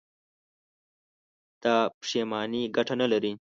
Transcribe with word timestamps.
دا 1.63 1.75
پښېماني 2.01 2.61
گټه 2.75 2.93
نه 3.01 3.07
لري. 3.11 3.31